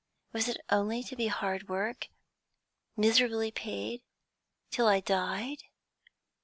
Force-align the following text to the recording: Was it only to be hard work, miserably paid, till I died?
Was 0.33 0.47
it 0.47 0.57
only 0.71 1.03
to 1.03 1.15
be 1.15 1.27
hard 1.27 1.69
work, 1.69 2.07
miserably 2.97 3.51
paid, 3.51 4.01
till 4.71 4.87
I 4.87 4.99
died? 4.99 5.61